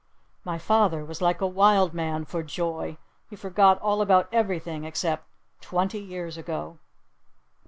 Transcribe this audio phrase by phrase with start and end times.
[0.43, 2.97] My father was like a wild man for joy!
[3.29, 5.27] He forgot all about everything except
[5.59, 6.79] "twenty years ago."